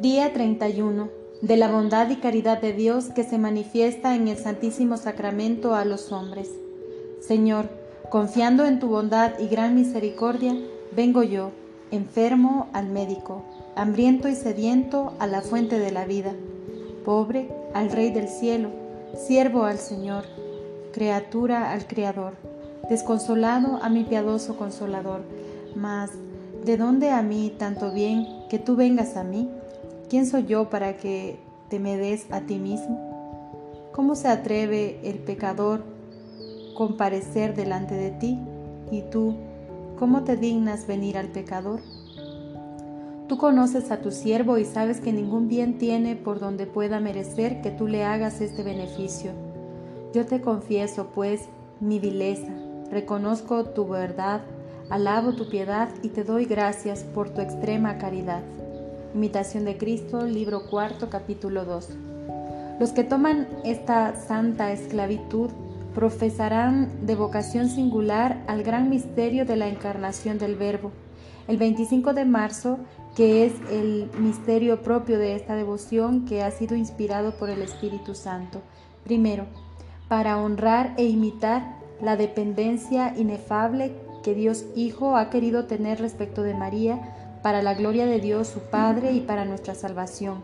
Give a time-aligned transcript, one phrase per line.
[0.00, 1.08] Día 31.
[1.42, 5.84] De la bondad y caridad de Dios que se manifiesta en el Santísimo Sacramento a
[5.84, 6.48] los hombres.
[7.20, 7.68] Señor,
[8.08, 10.56] confiando en tu bondad y gran misericordia,
[10.94, 11.50] vengo yo,
[11.90, 13.42] enfermo al médico,
[13.74, 16.32] hambriento y sediento a la fuente de la vida,
[17.04, 18.70] pobre al Rey del cielo,
[19.16, 20.22] siervo al Señor,
[20.92, 22.34] criatura al Creador,
[22.88, 25.22] desconsolado a mi piadoso consolador,
[25.74, 26.12] mas
[26.64, 29.50] ¿de dónde a mí tanto bien que tú vengas a mí?
[30.08, 33.90] ¿Quién soy yo para que te me des a ti mismo?
[33.92, 35.84] ¿Cómo se atreve el pecador
[36.74, 38.38] comparecer delante de ti?
[38.90, 39.34] Y tú,
[39.98, 41.80] ¿cómo te dignas venir al pecador?
[43.28, 47.60] Tú conoces a tu siervo y sabes que ningún bien tiene por donde pueda merecer
[47.60, 49.32] que tú le hagas este beneficio.
[50.14, 51.42] Yo te confieso, pues,
[51.80, 52.54] mi vileza,
[52.90, 54.40] reconozco tu verdad,
[54.88, 58.42] alabo tu piedad y te doy gracias por tu extrema caridad.
[59.14, 61.88] Imitación de Cristo, libro cuarto, capítulo 2.
[62.78, 65.50] Los que toman esta santa esclavitud
[65.94, 70.92] profesarán de vocación singular al gran misterio de la encarnación del Verbo.
[71.48, 72.78] El 25 de marzo,
[73.16, 78.14] que es el misterio propio de esta devoción que ha sido inspirado por el Espíritu
[78.14, 78.60] Santo.
[79.04, 79.46] Primero,
[80.08, 86.54] para honrar e imitar la dependencia inefable que Dios Hijo ha querido tener respecto de
[86.54, 90.42] María, para la gloria de Dios su Padre y para nuestra salvación,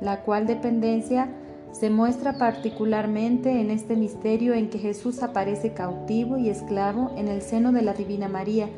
[0.00, 1.28] la cual dependencia
[1.72, 7.42] se muestra particularmente en este misterio en que Jesús aparece cautivo y esclavo en el
[7.42, 8.68] seno de la Divina María,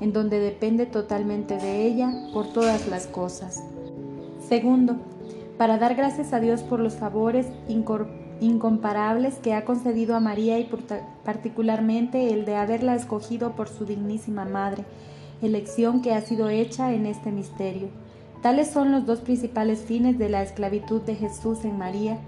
[0.00, 3.62] en donde depende totalmente de ella por todas las cosas.
[4.48, 4.96] Segundo,
[5.58, 7.46] para dar gracias a Dios por los favores
[8.40, 10.68] incomparables que ha concedido a María y
[11.24, 14.84] particularmente el de haberla escogido por su dignísima Madre,
[15.42, 17.88] elección que ha sido hecha en este misterio.
[18.42, 22.18] Tales son los dos principales fines de la esclavitud de Jesús en María,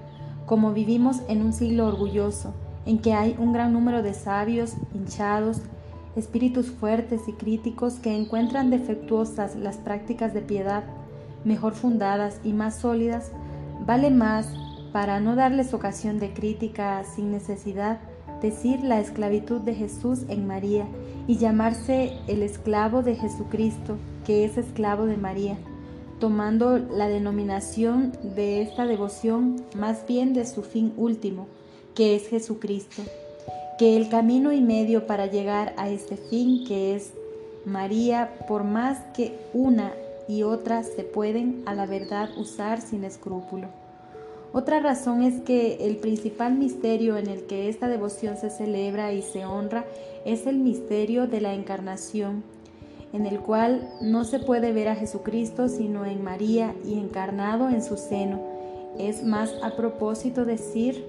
[0.47, 2.55] como vivimos en un siglo orgulloso,
[2.87, 5.61] en que hay un gran número de sabios, hinchados,
[6.17, 10.85] espíritus fuertes y críticos que encuentran defectuosas las prácticas de piedad,
[11.45, 13.33] mejor fundadas y más sólidas,
[13.85, 14.49] vale más,
[14.93, 18.01] para no darles ocasión de crítica sin necesidad,
[18.41, 20.87] decir la esclavitud de Jesús en María
[21.27, 25.57] y llamarse el esclavo de Jesucristo, que es esclavo de María,
[26.21, 31.47] tomando la denominación de esta devoción más bien de su fin último,
[31.95, 33.03] que es Jesucristo,
[33.79, 37.13] que el camino y medio para llegar a este fin, que es
[37.65, 39.93] María, por más que una
[40.29, 43.86] y otra se pueden a la verdad usar sin escrúpulo.
[44.57, 49.21] Otra razón es que el principal misterio en el que esta devoción se celebra y
[49.21, 49.85] se honra
[50.25, 52.43] es el misterio de la encarnación,
[53.13, 57.85] en el cual no se puede ver a Jesucristo sino en María y encarnado en
[57.85, 58.41] su seno.
[58.99, 61.05] Es más a propósito decir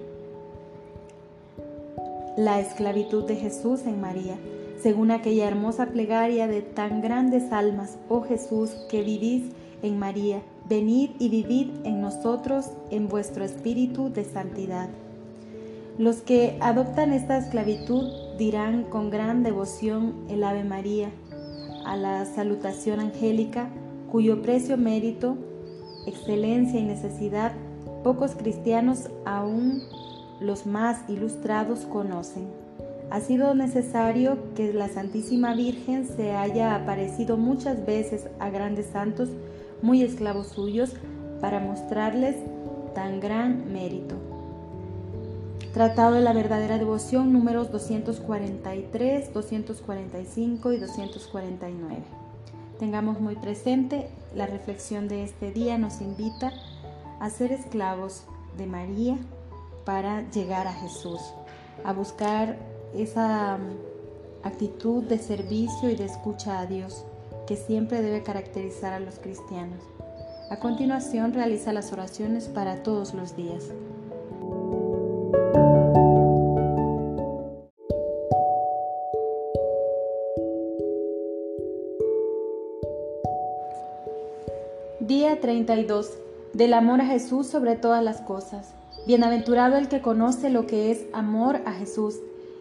[2.36, 4.36] la esclavitud de Jesús en María,
[4.82, 9.44] según aquella hermosa plegaria de tan grandes almas, oh Jesús, que vivís
[9.82, 14.88] en María venid y vivid en nosotros en vuestro espíritu de santidad.
[15.98, 21.10] Los que adoptan esta esclavitud dirán con gran devoción el Ave María
[21.84, 23.68] a la salutación angélica,
[24.10, 25.36] cuyo precio, mérito,
[26.06, 27.52] excelencia y necesidad
[28.02, 29.82] pocos cristianos, aún
[30.40, 32.46] los más ilustrados, conocen.
[33.10, 39.30] Ha sido necesario que la Santísima Virgen se haya aparecido muchas veces a grandes santos
[39.82, 40.92] muy esclavos suyos,
[41.40, 42.36] para mostrarles
[42.94, 44.16] tan gran mérito.
[45.72, 51.96] Tratado de la verdadera devoción números 243, 245 y 249.
[52.78, 56.52] Tengamos muy presente, la reflexión de este día nos invita
[57.20, 58.24] a ser esclavos
[58.56, 59.18] de María
[59.84, 61.20] para llegar a Jesús,
[61.84, 62.56] a buscar
[62.94, 67.04] esa mm, actitud de servicio y de escucha a Dios
[67.48, 69.82] que siempre debe caracterizar a los cristianos.
[70.50, 73.70] A continuación realiza las oraciones para todos los días.
[85.00, 86.18] Día 32.
[86.52, 88.74] Del amor a Jesús sobre todas las cosas.
[89.06, 92.16] Bienaventurado el que conoce lo que es amor a Jesús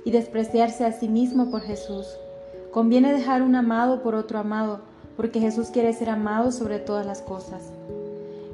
[0.06, 2.18] y despreciarse a sí mismo por Jesús.
[2.72, 4.82] Conviene dejar un amado por otro amado,
[5.16, 7.72] porque Jesús quiere ser amado sobre todas las cosas.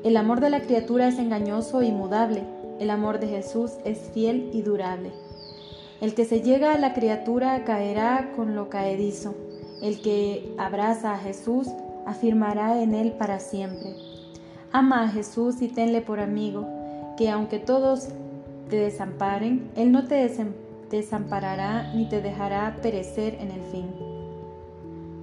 [0.04, 2.44] El amor de la criatura es engañoso y mudable,
[2.80, 5.12] el amor de Jesús es fiel y durable.
[6.02, 9.36] El que se llega a la criatura caerá con lo caedizo,
[9.82, 11.68] el que abraza a Jesús
[12.06, 13.96] afirmará en él para siempre.
[14.72, 16.68] Ama a Jesús y tenle por amigo,
[17.18, 18.10] que aunque todos
[18.70, 20.16] te desamparen, Él no te
[20.94, 23.88] desamparará ni te dejará perecer en el fin.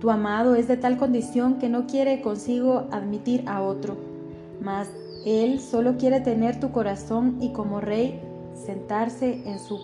[0.00, 3.96] Tu amado es de tal condición que no quiere consigo admitir a otro,
[4.60, 4.88] mas
[5.24, 8.20] Él solo quiere tener tu corazón y como rey
[8.54, 9.78] sentarse en su,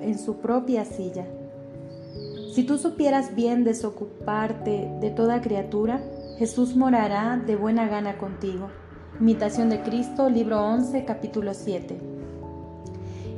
[0.00, 1.24] en su propia silla.
[2.52, 6.02] Si tú supieras bien desocuparte de toda criatura,
[6.38, 8.68] Jesús morará de buena gana contigo.
[9.20, 12.17] Imitación de Cristo, libro 11, capítulo 7.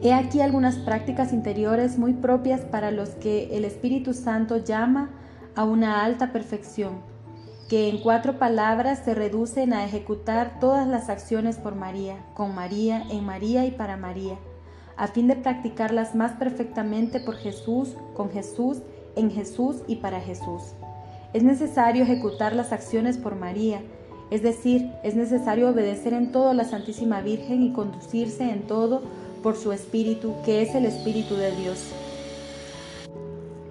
[0.03, 5.11] He aquí algunas prácticas interiores muy propias para los que el Espíritu Santo llama
[5.55, 7.01] a una alta perfección,
[7.69, 13.05] que en cuatro palabras se reducen a ejecutar todas las acciones por María, con María,
[13.11, 14.39] en María y para María,
[14.97, 18.79] a fin de practicarlas más perfectamente por Jesús, con Jesús,
[19.17, 20.63] en Jesús y para Jesús.
[21.35, 23.83] Es necesario ejecutar las acciones por María,
[24.31, 29.03] es decir, es necesario obedecer en todo a la Santísima Virgen y conducirse en todo
[29.43, 31.79] por su Espíritu, que es el Espíritu de Dios.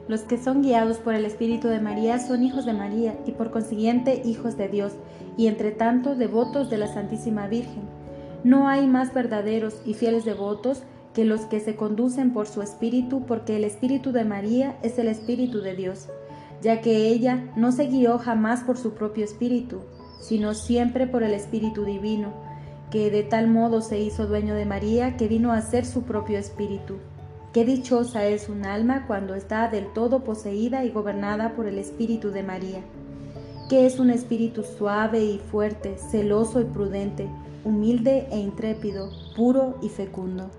[0.07, 3.51] Los que son guiados por el Espíritu de María son hijos de María y por
[3.51, 4.93] consiguiente hijos de Dios,
[5.37, 7.83] y entre tanto devotos de la Santísima Virgen.
[8.43, 10.83] No hay más verdaderos y fieles devotos
[11.13, 15.07] que los que se conducen por su Espíritu, porque el Espíritu de María es el
[15.07, 16.07] Espíritu de Dios
[16.61, 19.81] ya que ella no se guió jamás por su propio espíritu,
[20.19, 22.33] sino siempre por el Espíritu Divino,
[22.91, 26.39] que de tal modo se hizo dueño de María que vino a ser su propio
[26.39, 26.95] espíritu.
[27.53, 32.29] Qué dichosa es un alma cuando está del todo poseída y gobernada por el Espíritu
[32.29, 32.81] de María,
[33.69, 37.27] que es un espíritu suave y fuerte, celoso y prudente,
[37.63, 40.51] humilde e intrépido, puro y fecundo.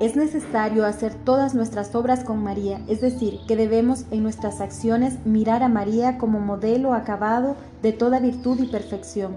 [0.00, 5.18] Es necesario hacer todas nuestras obras con María, es decir, que debemos en nuestras acciones
[5.26, 9.36] mirar a María como modelo acabado de toda virtud y perfección,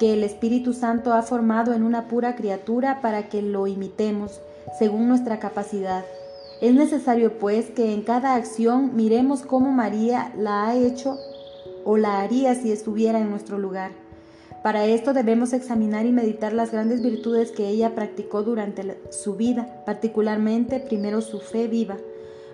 [0.00, 4.40] que el Espíritu Santo ha formado en una pura criatura para que lo imitemos,
[4.78, 6.06] según nuestra capacidad.
[6.62, 11.18] Es necesario, pues, que en cada acción miremos cómo María la ha hecho
[11.84, 13.90] o la haría si estuviera en nuestro lugar.
[14.62, 19.82] Para esto debemos examinar y meditar las grandes virtudes que ella practicó durante su vida,
[19.84, 21.98] particularmente primero su fe viva,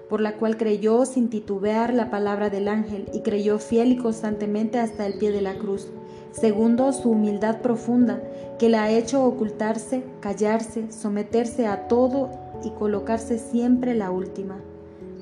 [0.09, 4.81] por la cual creyó sin titubear la palabra del ángel y creyó fiel y constantemente
[4.81, 5.89] hasta el pie de la cruz.
[6.39, 8.21] Segundo, su humildad profunda,
[8.59, 12.29] que la ha hecho ocultarse, callarse, someterse a todo
[12.63, 14.57] y colocarse siempre la última.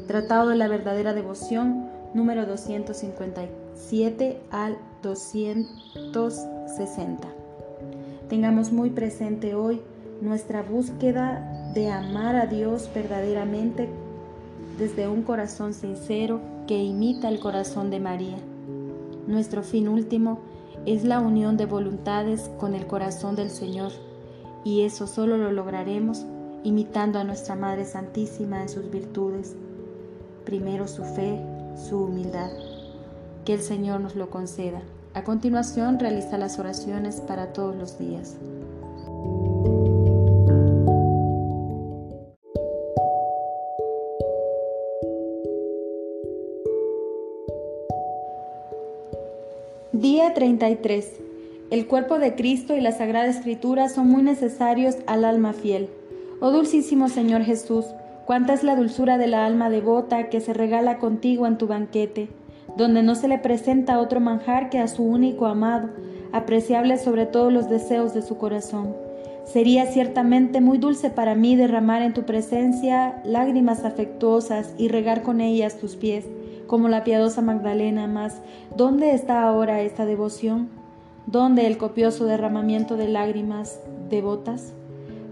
[0.08, 7.28] Tratado de la verdadera devoción, número 257 al 260.
[8.28, 9.82] Tengamos muy presente hoy
[10.20, 13.88] nuestra búsqueda de amar a Dios verdaderamente
[14.78, 18.38] desde un corazón sincero que imita el corazón de María.
[19.28, 20.40] Nuestro fin último
[20.86, 23.92] es la unión de voluntades con el corazón del Señor
[24.64, 26.24] y eso solo lo lograremos
[26.62, 29.54] imitando a nuestra Madre Santísima en sus virtudes.
[30.44, 31.40] Primero su fe,
[31.76, 32.50] su humildad.
[33.44, 34.82] Que el Señor nos lo conceda.
[35.12, 38.36] A continuación realiza las oraciones para todos los días.
[50.24, 51.20] Día 33.
[51.70, 55.90] El cuerpo de Cristo y la Sagrada Escritura son muy necesarios al alma fiel.
[56.40, 57.84] Oh dulcísimo Señor Jesús,
[58.24, 62.30] cuánta es la dulzura de la alma devota que se regala contigo en tu banquete
[62.76, 65.90] donde no se le presenta otro manjar que a su único amado,
[66.32, 68.96] apreciable sobre todos los deseos de su corazón.
[69.44, 75.40] Sería ciertamente muy dulce para mí derramar en tu presencia lágrimas afectuosas y regar con
[75.40, 76.24] ellas tus pies,
[76.66, 78.40] como la piadosa Magdalena, mas
[78.76, 80.68] ¿dónde está ahora esta devoción?
[81.26, 83.80] ¿Dónde el copioso derramamiento de lágrimas
[84.10, 84.72] devotas?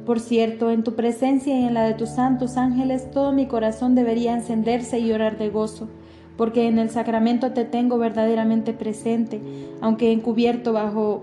[0.07, 3.95] Por cierto, en tu presencia y en la de tus santos ángeles, todo mi corazón
[3.95, 5.89] debería encenderse y llorar de gozo
[6.37, 9.41] porque en el sacramento te tengo verdaderamente presente,
[9.81, 11.23] aunque encubierto bajo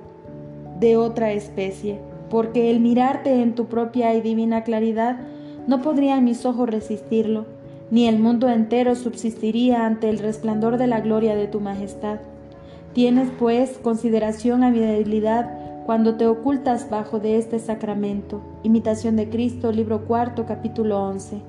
[0.80, 2.00] de otra especie,
[2.30, 5.20] porque el mirarte en tu propia y divina claridad
[5.68, 7.46] no podrían mis ojos resistirlo,
[7.92, 12.20] ni el mundo entero subsistiría ante el resplandor de la gloria de tu majestad.
[12.94, 18.42] Tienes, pues, consideración a mi debilidad cuando te ocultas bajo de este sacramento.
[18.64, 21.42] Imitación de Cristo, libro cuarto, capítulo once.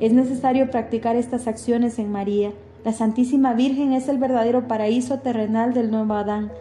[0.00, 2.52] Es necesario practicar estas acciones en María,
[2.84, 6.52] la Santísima Virgen es el verdadero paraíso terrenal del nuevo Adán,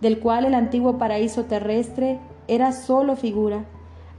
[0.00, 3.64] del cual el antiguo paraíso terrestre era solo figura.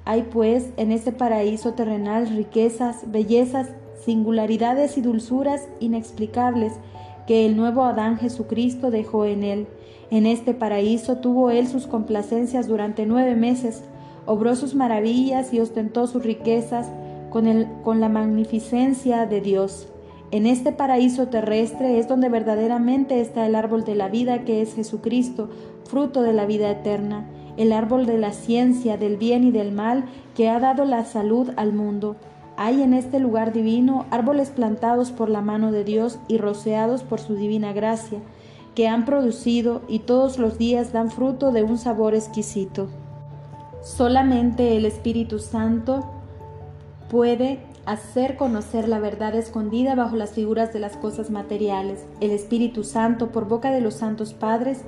[0.04, 3.70] Hay pues en ese paraíso terrenal riquezas, bellezas,
[4.06, 6.74] singularidades y dulzuras inexplicables
[7.28, 9.68] que el nuevo Adán Jesucristo dejó en él.
[10.12, 13.84] En este paraíso tuvo él sus complacencias durante nueve meses,
[14.26, 16.90] obró sus maravillas y ostentó sus riquezas
[17.30, 19.88] con, el, con la magnificencia de Dios.
[20.32, 24.74] En este paraíso terrestre es donde verdaderamente está el árbol de la vida que es
[24.74, 25.50] Jesucristo,
[25.86, 30.06] fruto de la vida eterna, el árbol de la ciencia, del bien y del mal,
[30.36, 32.16] que ha dado la salud al mundo.
[32.56, 37.20] Hay en este lugar divino árboles plantados por la mano de Dios y rociados por
[37.20, 38.20] su divina gracia,
[38.76, 42.88] que han producido y todos los días dan fruto de un sabor exquisito.
[43.82, 46.04] Solamente el Espíritu Santo
[47.10, 52.06] puede hacer conocer la verdad escondida bajo las figuras de las cosas materiales.
[52.22, 54.84] El Espíritu Santo, por boca de los santos padres,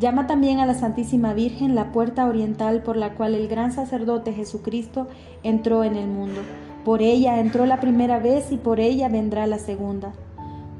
[0.00, 4.32] llama también a la Santísima Virgen la puerta oriental por la cual el gran sacerdote
[4.32, 5.06] Jesucristo
[5.42, 6.40] entró en el mundo.
[6.84, 10.12] Por ella entró la primera vez y por ella vendrá la segunda.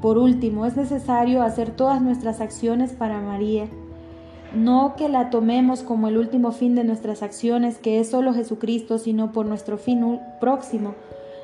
[0.01, 3.67] Por último, es necesario hacer todas nuestras acciones para María.
[4.55, 8.97] No que la tomemos como el último fin de nuestras acciones, que es solo Jesucristo,
[8.97, 10.95] sino por nuestro fin próximo,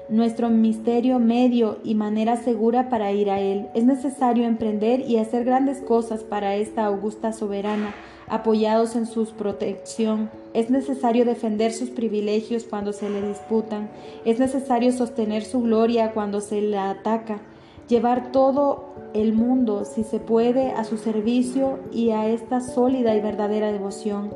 [0.10, 3.68] nuestro misterio medio y manera segura para ir a Él.
[3.74, 7.94] Es necesario emprender y hacer grandes cosas para esta augusta soberana,
[8.28, 10.30] apoyados en su protección.
[10.54, 13.90] Es necesario defender sus privilegios cuando se le disputan.
[14.26, 17.42] Es necesario sostener su gloria cuando se la ataca.
[17.88, 23.22] Llevar todo el mundo, si se puede, a su servicio y a esta sólida y
[23.22, 24.30] verdadera devoción.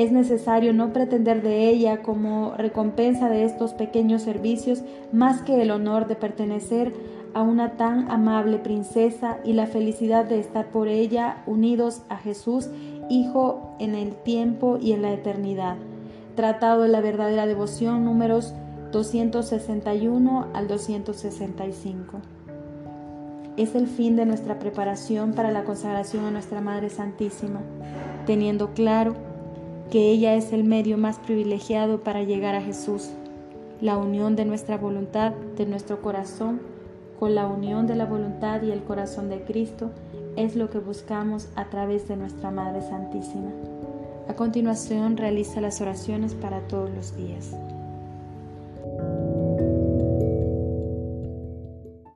[0.00, 5.70] Es necesario no pretender de ella como recompensa de estos pequeños servicios más que el
[5.70, 6.94] honor de pertenecer
[7.34, 12.70] a una tan amable princesa y la felicidad de estar por ella unidos a Jesús,
[13.10, 15.76] Hijo en el tiempo y en la eternidad.
[16.34, 18.54] Tratado de la verdadera devoción números
[18.92, 22.20] 261 al 265
[23.58, 27.60] es el fin de nuestra preparación para la consagración a nuestra Madre Santísima,
[28.24, 29.29] teniendo claro
[29.90, 33.10] que ella es el medio más privilegiado para llegar a Jesús,
[33.80, 36.60] la unión de nuestra voluntad, de nuestro corazón,
[37.18, 39.90] con la unión de la voluntad y el corazón de Cristo,
[40.36, 43.50] es lo que buscamos a través de nuestra Madre Santísima.
[44.28, 47.56] A continuación realiza las oraciones para todos los días.